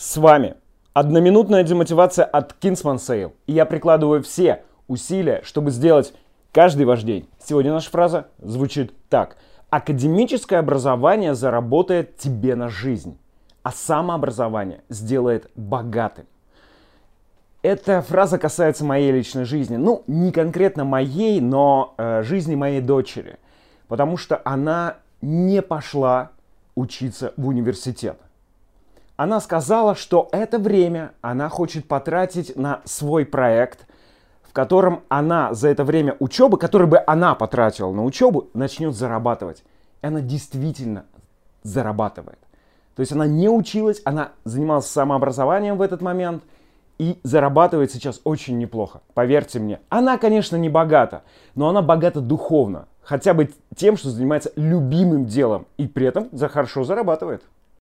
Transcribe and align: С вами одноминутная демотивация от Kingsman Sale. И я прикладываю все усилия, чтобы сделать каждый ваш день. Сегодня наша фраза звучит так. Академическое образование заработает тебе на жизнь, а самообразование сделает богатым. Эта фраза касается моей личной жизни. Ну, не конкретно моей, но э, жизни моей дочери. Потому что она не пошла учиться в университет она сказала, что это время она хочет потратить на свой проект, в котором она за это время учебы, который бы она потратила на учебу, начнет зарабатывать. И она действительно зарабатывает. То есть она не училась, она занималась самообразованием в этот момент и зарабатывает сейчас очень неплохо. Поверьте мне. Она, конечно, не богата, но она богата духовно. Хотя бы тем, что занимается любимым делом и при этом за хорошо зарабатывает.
С 0.00 0.16
вами 0.16 0.54
одноминутная 0.94 1.62
демотивация 1.62 2.24
от 2.24 2.54
Kingsman 2.58 2.96
Sale. 2.96 3.32
И 3.46 3.52
я 3.52 3.66
прикладываю 3.66 4.22
все 4.22 4.62
усилия, 4.88 5.42
чтобы 5.44 5.70
сделать 5.70 6.14
каждый 6.52 6.86
ваш 6.86 7.02
день. 7.02 7.28
Сегодня 7.38 7.70
наша 7.70 7.90
фраза 7.90 8.28
звучит 8.38 8.94
так. 9.10 9.36
Академическое 9.68 10.58
образование 10.58 11.34
заработает 11.34 12.16
тебе 12.16 12.54
на 12.54 12.70
жизнь, 12.70 13.18
а 13.62 13.72
самообразование 13.72 14.80
сделает 14.88 15.50
богатым. 15.54 16.24
Эта 17.60 18.00
фраза 18.00 18.38
касается 18.38 18.86
моей 18.86 19.12
личной 19.12 19.44
жизни. 19.44 19.76
Ну, 19.76 20.02
не 20.06 20.32
конкретно 20.32 20.84
моей, 20.84 21.42
но 21.42 21.92
э, 21.98 22.22
жизни 22.22 22.54
моей 22.54 22.80
дочери. 22.80 23.36
Потому 23.86 24.16
что 24.16 24.40
она 24.46 24.96
не 25.20 25.60
пошла 25.60 26.30
учиться 26.74 27.34
в 27.36 27.46
университет 27.48 28.16
она 29.20 29.38
сказала, 29.40 29.94
что 29.94 30.30
это 30.32 30.58
время 30.58 31.12
она 31.20 31.50
хочет 31.50 31.86
потратить 31.86 32.56
на 32.56 32.80
свой 32.84 33.26
проект, 33.26 33.86
в 34.42 34.54
котором 34.54 35.02
она 35.10 35.52
за 35.52 35.68
это 35.68 35.84
время 35.84 36.16
учебы, 36.20 36.56
который 36.56 36.86
бы 36.86 37.02
она 37.06 37.34
потратила 37.34 37.92
на 37.92 38.02
учебу, 38.02 38.48
начнет 38.54 38.94
зарабатывать. 38.94 39.62
И 40.00 40.06
она 40.06 40.22
действительно 40.22 41.04
зарабатывает. 41.62 42.38
То 42.96 43.00
есть 43.00 43.12
она 43.12 43.26
не 43.26 43.50
училась, 43.50 44.00
она 44.06 44.30
занималась 44.44 44.86
самообразованием 44.86 45.76
в 45.76 45.82
этот 45.82 46.00
момент 46.00 46.42
и 46.96 47.20
зарабатывает 47.22 47.92
сейчас 47.92 48.22
очень 48.24 48.56
неплохо. 48.56 49.02
Поверьте 49.12 49.58
мне. 49.58 49.80
Она, 49.90 50.16
конечно, 50.16 50.56
не 50.56 50.70
богата, 50.70 51.24
но 51.54 51.68
она 51.68 51.82
богата 51.82 52.22
духовно. 52.22 52.88
Хотя 53.02 53.34
бы 53.34 53.50
тем, 53.76 53.98
что 53.98 54.08
занимается 54.08 54.50
любимым 54.56 55.26
делом 55.26 55.66
и 55.76 55.86
при 55.86 56.06
этом 56.06 56.30
за 56.32 56.48
хорошо 56.48 56.84
зарабатывает. 56.84 57.42